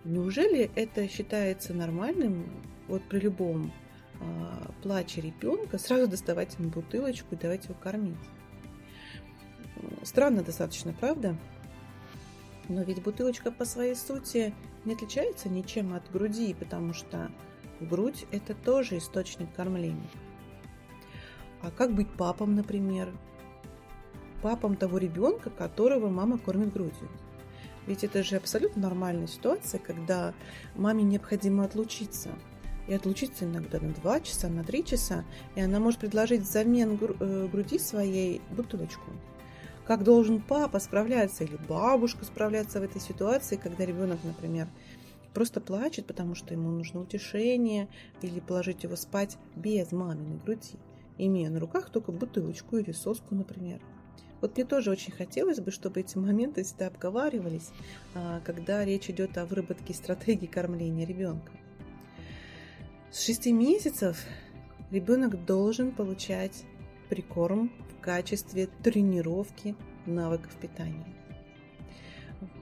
Неужели 0.03 0.71
это 0.75 1.07
считается 1.07 1.73
нормальным 1.73 2.49
вот 2.87 3.03
при 3.03 3.19
любом 3.19 3.71
а, 4.21 4.71
плаче 4.81 5.21
ребенка 5.21 5.77
сразу 5.77 6.07
доставать 6.07 6.57
ему 6.57 6.69
бутылочку 6.69 7.35
и 7.35 7.37
давать 7.37 7.65
его 7.65 7.75
кормить? 7.75 8.17
Странно 10.03 10.43
достаточно, 10.43 10.93
правда? 10.93 11.35
Но 12.67 12.83
ведь 12.83 13.01
бутылочка 13.01 13.51
по 13.51 13.65
своей 13.65 13.95
сути 13.95 14.53
не 14.85 14.93
отличается 14.93 15.49
ничем 15.49 15.93
от 15.93 16.09
груди, 16.11 16.53
потому 16.53 16.93
что 16.93 17.31
грудь– 17.79 18.25
это 18.31 18.53
тоже 18.53 18.97
источник 18.97 19.53
кормления. 19.55 20.09
А 21.61 21.71
как 21.71 21.93
быть 21.93 22.09
папом, 22.09 22.55
например? 22.55 23.13
Папом 24.41 24.75
того 24.75 24.97
ребенка, 24.97 25.49
которого 25.49 26.09
мама 26.09 26.37
кормит 26.37 26.71
грудью. 26.71 27.09
Ведь 27.87 28.03
это 28.03 28.23
же 28.23 28.35
абсолютно 28.35 28.83
нормальная 28.83 29.27
ситуация, 29.27 29.79
когда 29.79 30.33
маме 30.75 31.03
необходимо 31.03 31.65
отлучиться. 31.65 32.29
И 32.87 32.93
отлучиться 32.93 33.45
иногда 33.45 33.79
на 33.79 33.93
2 33.93 34.21
часа, 34.21 34.47
на 34.47 34.63
3 34.63 34.85
часа, 34.85 35.25
и 35.55 35.61
она 35.61 35.79
может 35.79 35.99
предложить 35.99 36.41
взамен 36.41 36.97
э, 36.99 37.47
груди 37.51 37.77
своей 37.77 38.41
бутылочку 38.51 39.11
как 39.89 40.03
должен 40.03 40.39
папа 40.39 40.79
справляться 40.79 41.43
или 41.43 41.57
бабушка 41.67 42.23
справляться 42.23 42.79
в 42.79 42.83
этой 42.83 43.01
ситуации, 43.01 43.55
когда 43.55 43.87
ребенок, 43.87 44.19
например, 44.23 44.67
просто 45.33 45.61
плачет, 45.61 46.05
потому 46.05 46.35
что 46.35 46.53
ему 46.53 46.69
нужно 46.69 46.99
утешение, 46.99 47.87
или 48.21 48.39
положить 48.39 48.83
его 48.83 48.95
спать 48.95 49.39
без 49.55 49.91
маминой 49.91 50.37
груди, 50.45 50.77
имея 51.19 51.49
на 51.49 51.59
руках 51.59 51.89
только 51.89 52.11
бутылочку 52.11 52.77
или 52.77 52.91
соску, 52.91 53.35
например. 53.35 53.79
Вот 54.41 54.55
мне 54.55 54.65
тоже 54.65 54.89
очень 54.89 55.11
хотелось 55.11 55.59
бы, 55.59 55.69
чтобы 55.71 55.99
эти 55.99 56.17
моменты 56.17 56.63
всегда 56.63 56.87
обговаривались, 56.87 57.69
а, 58.15 58.39
когда 58.45 58.85
речь 58.85 59.09
идет 59.09 59.37
о 59.37 59.45
выработке 59.45 59.93
стратегии 59.93 60.47
кормления 60.47 61.05
ребенка. 61.05 61.51
С 63.11 63.25
6 63.25 63.47
месяцев 63.47 64.23
ребенок 64.91 65.45
должен 65.45 65.91
получать 65.91 66.63
прикорм 67.09 67.71
в 67.89 68.01
качестве 68.01 68.67
тренировки 68.81 69.75
навыков 70.05 70.55
питания. 70.61 71.05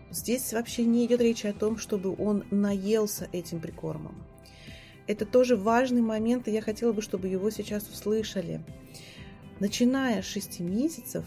Здесь 0.10 0.54
вообще 0.54 0.86
не 0.86 1.06
идет 1.06 1.22
речь 1.22 1.46
о 1.46 1.54
том, 1.54 1.78
чтобы 1.78 2.16
он 2.18 2.44
наелся 2.50 3.28
этим 3.34 3.60
прикормом. 3.60 4.16
Это 5.08 5.26
тоже 5.26 5.56
важный 5.56 6.02
момент, 6.02 6.48
и 6.48 6.52
я 6.52 6.62
хотела 6.62 6.92
бы, 6.92 7.02
чтобы 7.02 7.30
его 7.30 7.50
сейчас 7.50 7.90
услышали. 7.90 8.62
Начиная 9.60 10.22
с 10.22 10.26
6 10.26 10.60
месяцев 10.60 11.26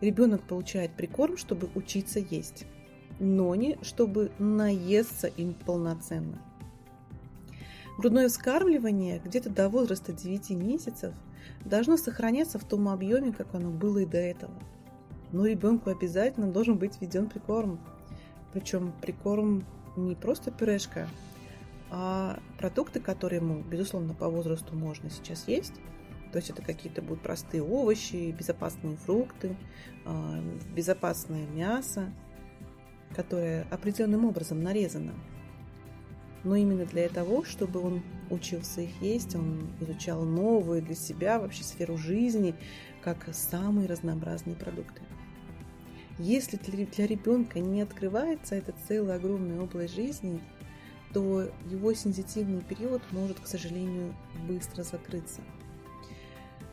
ребенок 0.00 0.42
получает 0.42 0.92
прикорм, 0.92 1.36
чтобы 1.36 1.68
учиться 1.74 2.20
есть. 2.20 2.66
но 3.20 3.54
не 3.54 3.78
чтобы 3.82 4.32
наесться 4.38 5.28
им 5.28 5.54
полноценно. 5.54 6.38
Грудное 7.98 8.28
вскармливание 8.28 9.20
где-то 9.22 9.50
до 9.50 9.68
возраста 9.68 10.12
9 10.12 10.50
месяцев 10.50 11.14
должно 11.64 11.98
сохраняться 11.98 12.58
в 12.58 12.64
том 12.64 12.88
объеме, 12.88 13.32
как 13.32 13.54
оно 13.54 13.70
было 13.70 13.98
и 13.98 14.06
до 14.06 14.16
этого. 14.16 14.54
Но 15.32 15.46
ребенку 15.46 15.90
обязательно 15.90 16.50
должен 16.50 16.78
быть 16.78 16.98
введен 17.00 17.28
прикорм. 17.28 17.78
Причем 18.52 18.92
прикорм 19.02 19.64
не 19.96 20.14
просто 20.16 20.50
пюрешка, 20.50 21.08
а 21.90 22.38
продукты, 22.58 23.00
которые 23.00 23.40
ему, 23.40 23.62
безусловно, 23.62 24.14
по 24.14 24.28
возрасту 24.28 24.76
можно 24.76 25.10
сейчас 25.10 25.48
есть. 25.48 25.74
То 26.32 26.38
есть 26.38 26.50
это 26.50 26.62
какие-то 26.62 27.02
будут 27.02 27.22
простые 27.22 27.62
овощи, 27.62 28.30
безопасные 28.30 28.96
фрукты, 28.96 29.56
а, 30.04 30.40
безопасное 30.74 31.46
мясо, 31.48 32.12
которое 33.16 33.66
определенным 33.70 34.24
образом 34.24 34.62
нарезано. 34.62 35.14
Но 36.44 36.54
именно 36.54 36.86
для 36.86 37.08
того, 37.08 37.44
чтобы 37.44 37.80
он 37.80 38.02
учился 38.30 38.82
их 38.82 39.02
есть, 39.02 39.34
он 39.34 39.68
изучал 39.80 40.22
новую 40.22 40.82
для 40.82 40.94
себя 40.94 41.38
вообще 41.38 41.64
сферу 41.64 41.96
жизни, 41.98 42.54
как 43.02 43.28
самые 43.32 43.88
разнообразные 43.88 44.56
продукты. 44.56 45.02
Если 46.18 46.56
для 46.56 47.06
ребенка 47.06 47.60
не 47.60 47.82
открывается 47.82 48.54
эта 48.54 48.72
целая 48.86 49.16
огромная 49.16 49.60
область 49.60 49.94
жизни, 49.94 50.40
то 51.12 51.48
его 51.68 51.92
сенситивный 51.94 52.62
период 52.62 53.02
может, 53.10 53.40
к 53.40 53.46
сожалению, 53.46 54.14
быстро 54.46 54.82
закрыться. 54.82 55.40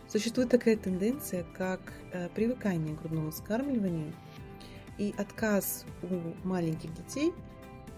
Существует 0.08 0.50
такая 0.50 0.78
тенденция, 0.78 1.46
как 1.54 1.82
э, 2.14 2.30
привыкание 2.30 2.96
к 2.96 3.00
грудному 3.02 3.32
вскармливанию 3.32 4.14
и 4.98 5.14
отказ 5.18 5.86
у 6.02 6.48
маленьких 6.48 6.94
детей 6.94 7.34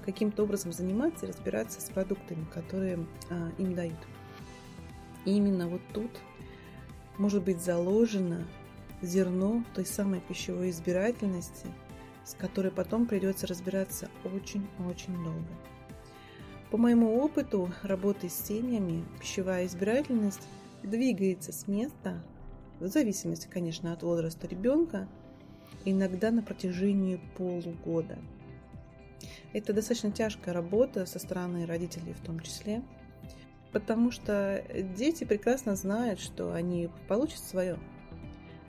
каким-то 0.05 0.43
образом 0.43 0.71
заниматься 0.71 1.25
и 1.25 1.29
разбираться 1.29 1.81
с 1.81 1.89
продуктами, 1.89 2.45
которые 2.51 3.05
а, 3.29 3.51
им 3.57 3.75
дают. 3.75 3.99
И 5.25 5.31
именно 5.31 5.67
вот 5.67 5.81
тут 5.93 6.11
может 7.17 7.43
быть 7.43 7.61
заложено 7.61 8.47
зерно 9.01 9.63
той 9.75 9.85
самой 9.85 10.21
пищевой 10.21 10.71
избирательности, 10.71 11.67
с 12.25 12.33
которой 12.33 12.71
потом 12.71 13.05
придется 13.05 13.45
разбираться 13.45 14.09
очень-очень 14.23 15.13
долго. 15.23 15.47
По 16.71 16.77
моему 16.77 17.17
опыту 17.17 17.71
работы 17.81 18.29
с 18.29 18.45
семьями, 18.47 19.03
пищевая 19.19 19.65
избирательность 19.65 20.47
двигается 20.83 21.51
с 21.51 21.67
места, 21.67 22.21
в 22.79 22.85
зависимости, 22.85 23.47
конечно, 23.49 23.91
от 23.91 24.03
возраста 24.03 24.45
ребенка, 24.47 25.07
иногда 25.83 26.29
на 26.29 26.43
протяжении 26.43 27.19
полугода. 27.37 28.19
Это 29.51 29.73
достаточно 29.73 30.11
тяжкая 30.11 30.53
работа 30.53 31.07
со 31.07 31.17
стороны 31.17 31.65
родителей 31.65 32.13
в 32.13 32.23
том 32.23 32.39
числе, 32.39 32.83
потому 33.71 34.11
что 34.11 34.63
дети 34.95 35.23
прекрасно 35.23 35.75
знают, 35.75 36.19
что 36.19 36.53
они 36.53 36.91
получат 37.07 37.39
свое, 37.39 37.79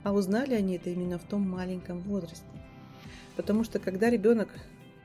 а 0.01 0.11
узнали 0.11 0.55
они 0.55 0.77
это 0.77 0.89
именно 0.89 1.19
в 1.19 1.23
том 1.23 1.47
маленьком 1.47 1.99
возрасте. 1.99 2.45
Потому 3.35 3.63
что 3.63 3.77
когда 3.77 4.09
ребенок 4.09 4.49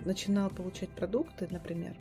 начинал 0.01 0.49
получать 0.49 0.89
продукты, 0.89 1.47
например, 1.51 1.95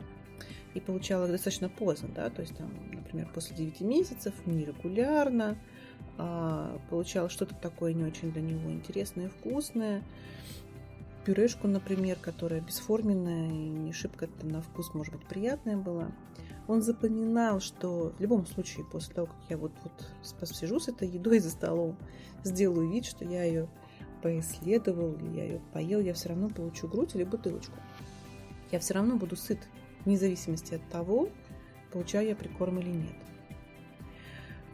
и 0.76 0.80
получал 0.80 1.24
их 1.24 1.30
достаточно 1.30 1.70
поздно, 1.70 2.10
да, 2.14 2.28
то 2.28 2.42
есть 2.42 2.54
там, 2.54 2.70
например, 2.92 3.28
после 3.32 3.56
9 3.56 3.80
месяцев, 3.80 4.34
нерегулярно, 4.44 5.56
а, 6.18 6.78
получал 6.90 7.30
что-то 7.30 7.54
такое 7.54 7.94
не 7.94 8.04
очень 8.04 8.30
для 8.30 8.42
него 8.42 8.70
интересное 8.70 9.26
и 9.26 9.28
вкусное, 9.28 10.04
пюрешку, 11.24 11.66
например, 11.66 12.18
которая 12.20 12.60
бесформенная 12.60 13.48
и 13.48 13.68
не 13.68 13.92
шибко 13.92 14.28
на 14.42 14.60
вкус, 14.60 14.92
может 14.92 15.14
быть, 15.14 15.26
приятная 15.26 15.78
была. 15.78 16.12
Он 16.68 16.82
запоминал, 16.82 17.60
что 17.60 18.12
в 18.18 18.20
любом 18.20 18.44
случае, 18.44 18.84
после 18.84 19.14
того, 19.14 19.28
как 19.28 19.36
я 19.48 19.56
вот, 19.56 19.72
вот 19.82 19.92
посижу 20.38 20.78
с 20.78 20.88
этой 20.88 21.08
едой 21.08 21.38
за 21.38 21.50
столом, 21.50 21.96
сделаю 22.44 22.90
вид, 22.90 23.06
что 23.06 23.24
я 23.24 23.44
ее 23.44 23.68
поисследовал, 24.22 25.16
я 25.32 25.44
ее 25.44 25.62
поел, 25.72 26.00
я 26.00 26.12
все 26.12 26.28
равно 26.28 26.50
получу 26.50 26.86
грудь 26.86 27.14
или 27.14 27.24
бутылочку. 27.24 27.76
Я 28.72 28.80
все 28.80 28.94
равно 28.94 29.16
буду 29.16 29.36
сыт 29.36 29.58
вне 30.06 30.16
зависимости 30.16 30.74
от 30.74 30.88
того, 30.88 31.28
получаю 31.92 32.28
я 32.28 32.36
прикорм 32.36 32.78
или 32.78 32.90
нет. 32.90 33.16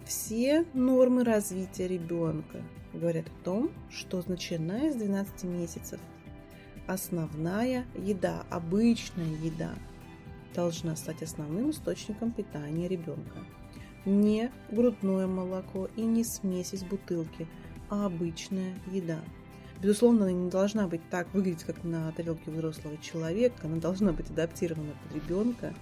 Все 0.05 0.64
нормы 0.75 1.25
развития 1.25 1.88
ребенка 1.88 2.62
говорят 2.92 3.27
о 3.29 3.45
том, 3.45 3.71
что 3.90 4.23
начиная 4.27 4.92
с 4.92 4.97
12 4.97 5.45
месяцев 5.45 6.01
основная 6.87 7.87
еда, 7.97 8.45
обычная 8.51 9.35
еда, 9.42 9.73
должна 10.55 10.97
стать 10.97 11.23
основным 11.23 11.71
источником 11.71 12.33
питания 12.33 12.88
ребенка. 12.88 13.38
Не 14.05 14.51
грудное 14.71 15.27
молоко 15.27 15.88
и 15.97 16.03
не 16.03 16.25
смесь 16.25 16.75
из 16.75 16.83
бутылки, 16.83 17.47
а 17.88 18.07
обычная 18.07 18.75
еда– 18.90 19.21
Безусловно, 19.83 20.27
она 20.27 20.33
не 20.33 20.49
должна 20.49 20.87
быть 20.87 21.01
так 21.11 21.27
выглядеть, 21.35 21.64
как 21.64 21.83
на 21.83 22.12
тарелке 22.12 22.53
взрослого 22.53 22.97
человека. 22.99 23.66
Она 23.66 23.79
должна 23.79 24.12
быть 24.12 24.31
адаптирована 24.31 24.92
под 25.03 25.16
ребенка. 25.16 25.75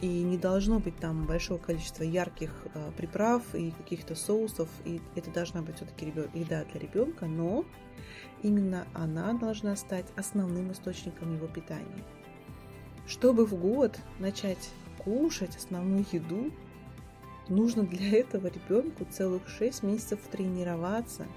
И 0.00 0.06
не 0.06 0.38
должно 0.38 0.78
быть 0.78 0.96
там 0.96 1.26
большого 1.26 1.58
количества 1.58 2.02
ярких 2.02 2.50
э, 2.72 2.90
приправ 2.96 3.42
и 3.54 3.72
каких-то 3.72 4.14
соусов. 4.14 4.70
И 4.86 5.02
это 5.16 5.30
должна 5.30 5.60
быть 5.60 5.76
все-таки 5.76 6.06
еда 6.32 6.64
для 6.64 6.80
ребенка, 6.80 7.26
но 7.26 7.66
именно 8.42 8.86
она 8.94 9.34
должна 9.34 9.76
стать 9.76 10.06
основным 10.16 10.72
источником 10.72 11.34
его 11.34 11.46
питания. 11.46 12.04
Чтобы 13.06 13.44
в 13.44 13.54
год 13.54 13.98
начать 14.18 14.70
кушать 14.96 15.56
основную 15.56 16.06
еду, 16.10 16.50
нужно 17.50 17.82
для 17.82 18.18
этого 18.20 18.46
ребенку 18.46 19.04
целых 19.04 19.46
6 19.46 19.82
месяцев 19.82 20.20
тренироваться– 20.32 21.26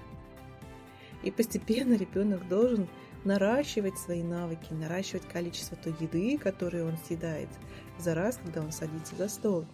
и 1.28 1.30
постепенно 1.30 1.92
ребенок 1.92 2.48
должен 2.48 2.88
наращивать 3.24 3.98
свои 3.98 4.22
навыки, 4.22 4.72
наращивать 4.72 5.28
количество 5.28 5.76
той 5.76 5.94
еды, 6.00 6.38
которую 6.38 6.88
он 6.88 6.96
съедает 7.06 7.50
за 7.98 8.14
раз, 8.14 8.40
когда 8.42 8.62
он 8.62 8.72
садится 8.72 9.14
за 9.14 9.28
стол. 9.28 9.66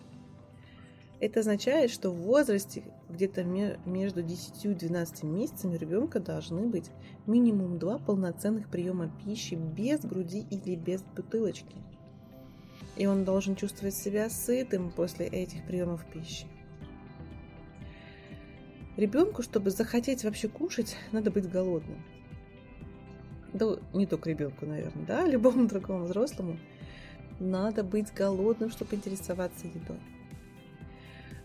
Это 1.21 1.41
означает, 1.41 1.93
что 1.93 2.11
в 2.11 2.17
возрасте 2.17 2.83
где-то 3.09 3.45
между 3.45 4.23
10 4.23 4.65
и 4.65 4.75
12 4.75 5.23
месяцами 5.23 5.77
ребенка 5.77 6.19
должны 6.19 6.67
быть 6.67 6.91
минимум 7.27 7.79
два 7.79 7.99
полноценных 7.99 8.69
приема 8.69 9.09
пищи 9.25 9.55
без 9.55 10.01
груди 10.01 10.45
или 10.51 10.75
без 10.75 11.03
бутылочки. 11.03 11.77
И 12.97 13.07
он 13.07 13.25
должен 13.25 13.55
чувствовать 13.55 13.95
себя 13.95 14.29
сытым 14.29 14.91
после 14.91 15.27
этих 15.27 15.65
приемов 15.67 16.05
пищи. 16.13 16.47
Ребенку, 18.97 19.43
чтобы 19.43 19.71
захотеть 19.71 20.25
вообще 20.25 20.49
кушать, 20.49 20.97
надо 21.11 21.31
быть 21.31 21.51
голодным. 21.51 22.03
Да 23.53 23.77
не 23.93 24.07
только 24.07 24.31
ребенку, 24.31 24.67
наверное, 24.67 25.05
да, 25.05 25.27
любому 25.29 25.67
другому 25.67 26.05
взрослому. 26.05 26.59
Надо 27.41 27.83
быть 27.83 28.13
голодным, 28.15 28.71
чтобы 28.71 28.95
интересоваться 28.95 29.67
едой. 29.67 29.99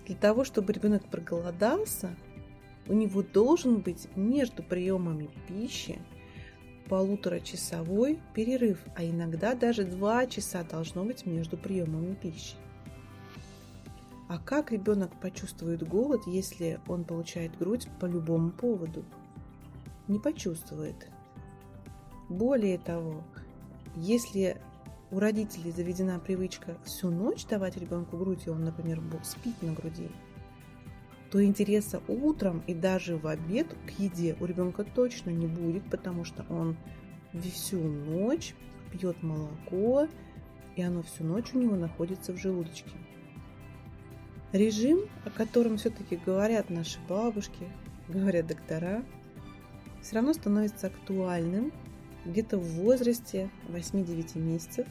Для 0.06 0.16
того, 0.16 0.44
чтобы 0.44 0.74
ребенок 0.74 1.04
проголодался, 1.06 2.16
у 2.88 2.94
него 2.94 3.22
должен 3.22 3.82
быть 3.82 4.08
между 4.16 4.64
приемами 4.64 5.30
пищи 5.48 6.00
полуторачасовой 6.88 8.20
перерыв, 8.34 8.80
а 8.96 9.06
иногда 9.06 9.54
даже 9.54 9.84
два 9.84 10.26
часа 10.26 10.64
должно 10.64 11.04
быть 11.06 11.26
между 11.26 11.58
приемами 11.58 12.16
пищи. 12.16 12.56
А 14.30 14.38
как 14.38 14.72
ребенок 14.72 15.10
почувствует 15.20 15.82
голод, 15.82 16.22
если 16.28 16.80
он 16.88 17.04
получает 17.04 17.58
грудь 17.58 17.88
по 18.00 18.06
любому 18.06 18.52
поводу? 18.52 19.04
Не 20.08 20.20
почувствует. 20.20 21.10
Более 22.30 22.78
того, 22.78 23.24
если 23.96 24.62
у 25.10 25.18
родителей 25.18 25.72
заведена 25.72 26.20
привычка 26.20 26.78
всю 26.86 27.10
ночь 27.10 27.48
давать 27.48 27.76
ребенку 27.78 28.18
грудь, 28.18 28.46
и 28.46 28.52
он, 28.52 28.65
например, 28.65 29.02
спит 29.24 29.60
на 29.63 29.74
груди, 29.74 30.12
то 31.32 31.44
интереса 31.44 32.00
утром 32.08 32.62
и 32.68 32.76
даже 32.76 33.18
в 33.18 33.26
обед 33.26 33.76
к 33.88 34.00
еде 34.00 34.38
у 34.39 34.46
ребенка 34.46 34.84
точно 34.84 35.32
не 35.32 35.48
будет, 35.48 35.89
потому 35.89 36.24
что 36.24 36.46
он 36.50 36.78
всю 37.34 37.80
ночь 37.80 38.54
пьет 38.92 39.24
молоко, 39.24 40.08
и 40.76 40.84
оно 40.84 41.02
всю 41.02 41.24
ночь 41.24 41.52
у 41.56 41.60
него 41.60 41.76
находится 41.76 42.32
в 42.32 42.38
желудочке. 42.38 42.92
Режим, 44.52 45.02
о 45.26 45.30
котором 45.30 45.78
все-таки 45.78 46.16
говорят 46.16 46.72
наши 46.72 46.98
бабушки, 47.08 47.68
говорят 48.08 48.48
доктора, 48.48 49.04
все 50.02 50.16
равно 50.16 50.34
становится 50.34 50.88
актуальным 50.88 51.72
где-то 52.26 52.58
в 52.58 52.64
возрасте 52.64 53.52
8-9 53.68 54.40
месяцев, 54.40 54.88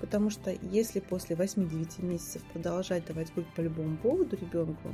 потому 0.00 0.28
что 0.28 0.52
если 0.62 0.98
после 0.98 1.36
8-9 1.36 2.04
месяцев 2.04 2.42
продолжать 2.52 3.06
давать 3.06 3.32
грудь 3.32 3.46
по 3.54 3.60
любому 3.60 3.96
поводу 3.96 4.36
ребенку, 4.36 4.92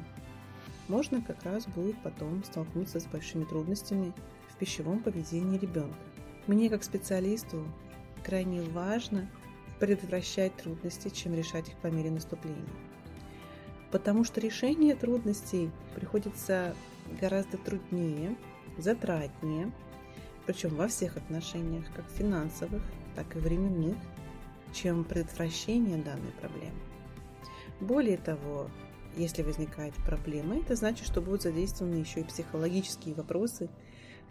можно 0.89 1.23
как 1.23 1.43
раз 1.45 1.67
будет 1.67 1.97
потом 2.03 2.45
столкнуться 2.45 3.01
с 3.01 3.07
большими 3.07 3.45
трудностями 3.45 4.13
в 4.51 4.57
пищевом 4.57 5.03
поведении 5.03 5.57
ребенка. 5.57 5.97
Мне 6.47 6.69
как 6.69 6.85
специалисту 6.85 7.65
крайне 8.25 8.61
важно 8.61 9.31
предотвращать 9.79 10.55
трудности, 10.57 11.09
чем 11.09 11.35
решать 11.35 11.69
их 11.69 11.77
по 11.77 11.87
мере 11.87 12.11
наступления. 12.11 12.90
Потому 13.91 14.25
что 14.25 14.41
решение 14.41 14.95
трудностей 14.95 15.71
приходится 15.95 16.75
гораздо 17.21 17.59
труднее, 17.59 18.37
затратнее, 18.79 19.73
причем 20.47 20.75
во 20.77 20.89
всех 20.89 21.17
отношениях, 21.17 21.85
как 21.95 22.09
финансовых, 22.11 22.83
так 23.15 23.35
и 23.37 23.39
временных, 23.39 23.97
чем 24.73 25.05
предотвращение 25.05 25.97
данной 25.97 26.33
проблемы. 26.41 26.79
Более 27.81 28.19
того, 28.19 28.71
если 29.17 29.43
возникает 29.43 29.95
проблема, 30.07 30.59
это 30.59 30.77
значит, 30.77 31.07
что 31.07 31.21
будут 31.21 31.43
задействованы 31.43 31.97
еще 31.97 32.21
и 32.21 32.25
психологические 32.25 33.15
вопросы, 33.15 33.69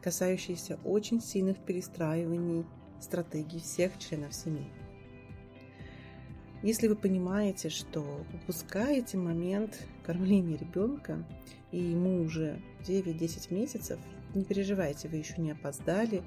касающиеся 0.01 0.79
очень 0.85 1.21
сильных 1.21 1.57
перестраиваний 1.57 2.65
стратегий 3.01 3.59
всех 3.59 3.97
членов 3.97 4.33
семьи. 4.33 4.69
Если 6.61 6.89
вы 6.89 6.95
понимаете, 6.95 7.69
что 7.69 8.25
упускаете 8.33 9.17
момент 9.17 9.87
кормления 10.03 10.57
ребенка, 10.57 11.23
и 11.71 11.79
ему 11.79 12.21
уже 12.21 12.61
9-10 12.85 13.53
месяцев, 13.53 13.97
не 14.35 14.43
переживайте, 14.43 15.07
вы 15.07 15.17
еще 15.17 15.41
не 15.41 15.51
опоздали, 15.51 16.21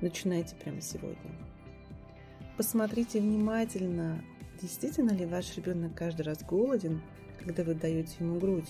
начинайте 0.00 0.56
прямо 0.56 0.80
сегодня. 0.80 1.36
Посмотрите 2.56 3.20
внимательно, 3.20 4.24
действительно 4.60 5.12
ли 5.12 5.24
ваш 5.24 5.56
ребенок 5.56 5.94
каждый 5.94 6.22
раз 6.22 6.42
голоден, 6.42 7.00
когда 7.38 7.62
вы 7.62 7.74
даете 7.74 8.16
ему 8.18 8.40
грудь, 8.40 8.68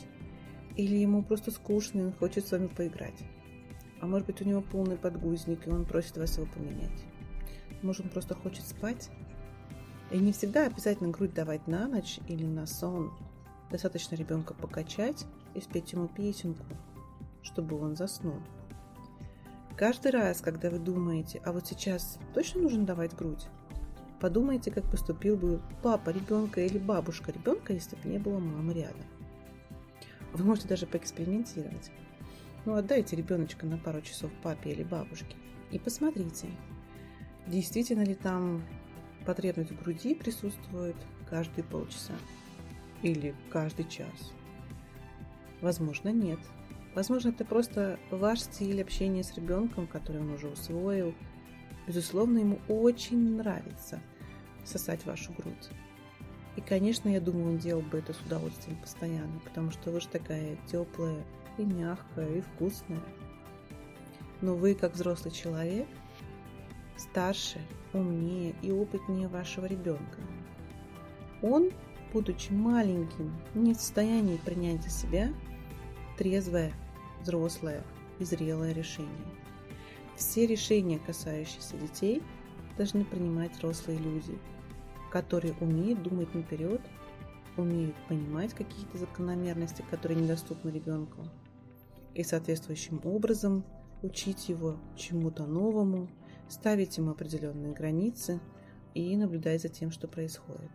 или 0.76 0.96
ему 0.96 1.22
просто 1.22 1.50
скучно 1.50 2.00
и 2.00 2.04
он 2.04 2.12
хочет 2.12 2.46
с 2.46 2.52
вами 2.52 2.66
поиграть. 2.66 3.18
А 4.00 4.06
может 4.06 4.26
быть 4.26 4.42
у 4.42 4.44
него 4.44 4.60
полный 4.60 4.96
подгузник, 4.96 5.66
и 5.66 5.70
он 5.70 5.86
просит 5.86 6.18
вас 6.18 6.36
его 6.36 6.46
поменять. 6.46 7.04
Может 7.82 8.06
он 8.06 8.10
просто 8.10 8.34
хочет 8.34 8.66
спать? 8.66 9.10
И 10.10 10.18
не 10.18 10.32
всегда 10.32 10.66
обязательно 10.66 11.10
грудь 11.10 11.34
давать 11.34 11.66
на 11.66 11.86
ночь 11.86 12.18
или 12.26 12.44
на 12.44 12.66
сон. 12.66 13.12
Достаточно 13.70 14.16
ребенка 14.16 14.54
покачать 14.54 15.24
и 15.54 15.60
спеть 15.60 15.92
ему 15.92 16.08
песенку, 16.08 16.64
чтобы 17.42 17.80
он 17.80 17.96
заснул. 17.96 18.40
Каждый 19.76 20.10
раз, 20.10 20.40
когда 20.40 20.68
вы 20.68 20.78
думаете, 20.78 21.40
а 21.44 21.52
вот 21.52 21.66
сейчас 21.66 22.18
точно 22.34 22.62
нужно 22.62 22.84
давать 22.84 23.14
грудь, 23.14 23.46
подумайте, 24.20 24.70
как 24.70 24.84
поступил 24.90 25.36
бы 25.36 25.62
папа 25.82 26.10
ребенка 26.10 26.60
или 26.60 26.78
бабушка 26.78 27.32
ребенка, 27.32 27.72
если 27.72 27.96
бы 27.96 28.08
не 28.08 28.18
было 28.18 28.38
мамы 28.38 28.74
рядом. 28.74 29.06
Вы 30.32 30.44
можете 30.44 30.68
даже 30.68 30.86
поэкспериментировать. 30.86 31.90
Ну, 32.64 32.74
отдайте 32.74 33.16
ребеночка 33.16 33.64
на 33.64 33.78
пару 33.78 34.02
часов 34.02 34.30
папе 34.42 34.72
или 34.72 34.82
бабушке 34.82 35.36
и 35.70 35.78
посмотрите, 35.78 36.48
действительно 37.46 38.02
ли 38.02 38.14
там 38.14 38.62
потребность 39.26 39.70
в 39.70 39.82
груди 39.82 40.14
присутствует 40.14 40.96
каждые 41.28 41.64
полчаса 41.64 42.14
или 43.02 43.34
каждый 43.50 43.88
час. 43.88 44.32
Возможно, 45.60 46.08
нет. 46.10 46.38
Возможно, 46.94 47.28
это 47.28 47.44
просто 47.44 47.98
ваш 48.10 48.40
стиль 48.40 48.82
общения 48.82 49.22
с 49.22 49.34
ребенком, 49.34 49.86
который 49.86 50.20
он 50.20 50.32
уже 50.32 50.48
усвоил. 50.48 51.14
Безусловно, 51.86 52.38
ему 52.38 52.58
очень 52.68 53.36
нравится 53.36 54.00
сосать 54.64 55.04
вашу 55.06 55.32
грудь. 55.32 55.70
И, 56.56 56.60
конечно, 56.60 57.08
я 57.08 57.20
думаю, 57.20 57.50
он 57.50 57.58
делал 57.58 57.82
бы 57.82 57.98
это 57.98 58.12
с 58.12 58.20
удовольствием 58.20 58.76
постоянно, 58.80 59.38
потому 59.44 59.70
что 59.70 59.90
вы 59.90 60.00
же 60.00 60.08
такая 60.08 60.56
теплая 60.70 61.24
и 61.58 61.62
мягкая, 61.62 62.36
и 62.36 62.40
вкусная. 62.40 63.00
Но 64.40 64.54
вы, 64.56 64.74
как 64.74 64.94
взрослый 64.94 65.32
человек, 65.32 65.86
старше, 67.00 67.58
умнее 67.92 68.54
и 68.62 68.70
опытнее 68.70 69.28
вашего 69.28 69.66
ребенка. 69.66 70.20
Он, 71.42 71.70
будучи 72.12 72.52
маленьким, 72.52 73.34
не 73.54 73.74
в 73.74 73.76
состоянии 73.78 74.36
принять 74.36 74.82
за 74.82 74.90
себя 74.90 75.32
трезвое, 76.18 76.72
взрослое 77.22 77.82
и 78.18 78.24
зрелое 78.24 78.72
решение. 78.72 79.10
Все 80.16 80.46
решения, 80.46 80.98
касающиеся 80.98 81.76
детей, 81.78 82.22
должны 82.76 83.04
принимать 83.04 83.52
взрослые 83.56 83.98
люди, 83.98 84.38
которые 85.10 85.54
умеют 85.60 86.02
думать 86.02 86.34
наперед, 86.34 86.82
умеют 87.56 87.96
понимать 88.08 88.54
какие-то 88.54 88.98
закономерности, 88.98 89.84
которые 89.90 90.20
недоступны 90.20 90.70
ребенку, 90.70 91.24
и 92.14 92.22
соответствующим 92.22 93.00
образом 93.04 93.64
учить 94.02 94.48
его 94.48 94.76
чему-то 94.96 95.46
новому, 95.46 96.08
ставить 96.50 96.98
ему 96.98 97.12
определенные 97.12 97.72
границы 97.72 98.40
и 98.94 99.16
наблюдать 99.16 99.62
за 99.62 99.68
тем, 99.68 99.90
что 99.90 100.08
происходит. 100.08 100.70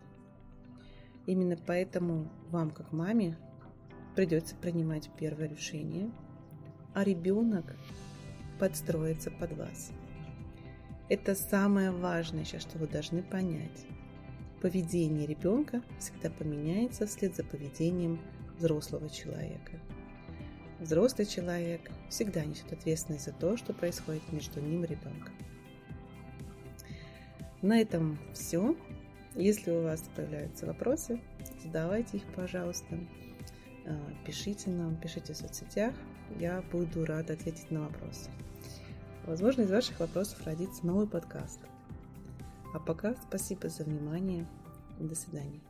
Именно 1.26 1.56
поэтому 1.66 2.30
вам, 2.50 2.70
как 2.70 2.92
маме, 2.92 3.36
придется 4.14 4.56
принимать 4.56 5.10
первое 5.18 5.48
решение, 5.48 6.10
а 6.94 7.04
ребенок 7.04 7.76
подстроится 8.58 9.30
под 9.30 9.52
вас. 9.52 9.92
Это 11.08 11.34
самое 11.34 11.90
важное 11.90 12.44
сейчас, 12.44 12.62
что 12.62 12.78
вы 12.78 12.88
должны 12.88 13.22
понять. 13.22 13.86
Поведение 14.62 15.26
ребенка 15.26 15.82
всегда 15.98 16.30
поменяется 16.30 17.06
вслед 17.06 17.36
за 17.36 17.44
поведением 17.44 18.18
взрослого 18.58 19.08
человека. 19.10 19.72
Взрослый 20.80 21.26
человек 21.26 21.90
всегда 22.08 22.44
несет 22.44 22.72
ответственность 22.72 23.26
за 23.26 23.32
то, 23.32 23.56
что 23.56 23.72
происходит 23.72 24.32
между 24.32 24.60
ним 24.60 24.84
и 24.84 24.86
ребенком. 24.86 25.35
На 27.66 27.80
этом 27.80 28.16
все. 28.32 28.76
Если 29.34 29.72
у 29.72 29.82
вас 29.82 30.00
появляются 30.14 30.66
вопросы, 30.66 31.20
задавайте 31.64 32.18
их, 32.18 32.22
пожалуйста. 32.36 32.96
А, 33.84 34.00
пишите 34.24 34.70
нам, 34.70 34.94
пишите 34.94 35.32
в 35.32 35.36
соцсетях. 35.36 35.92
Я 36.38 36.62
буду 36.70 37.04
рада 37.04 37.32
ответить 37.32 37.72
на 37.72 37.88
вопросы. 37.88 38.30
Возможно, 39.26 39.62
из 39.62 39.70
ваших 39.72 39.98
вопросов 39.98 40.46
родится 40.46 40.86
новый 40.86 41.08
подкаст. 41.08 41.58
А 42.72 42.78
пока 42.78 43.16
спасибо 43.28 43.68
за 43.68 43.82
внимание. 43.82 44.46
До 45.00 45.16
свидания. 45.16 45.65